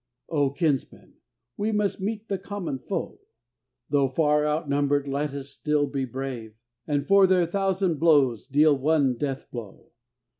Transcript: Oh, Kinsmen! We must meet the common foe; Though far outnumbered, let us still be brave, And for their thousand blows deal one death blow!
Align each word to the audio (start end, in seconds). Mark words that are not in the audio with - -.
Oh, 0.29 0.49
Kinsmen! 0.49 1.13
We 1.57 1.71
must 1.71 2.01
meet 2.01 2.27
the 2.27 2.39
common 2.39 2.79
foe; 2.79 3.19
Though 3.91 4.07
far 4.09 4.47
outnumbered, 4.47 5.07
let 5.07 5.35
us 5.35 5.49
still 5.51 5.85
be 5.85 6.05
brave, 6.05 6.55
And 6.87 7.05
for 7.07 7.27
their 7.27 7.45
thousand 7.45 7.99
blows 7.99 8.47
deal 8.47 8.75
one 8.75 9.15
death 9.15 9.51
blow! 9.51 9.91